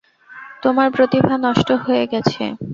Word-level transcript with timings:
তোমার 0.63 0.87
প্রতিভা 0.95 1.35
নষ্ট 1.45 1.69
হয়ে 1.83 2.05
গেছে। 2.07 2.43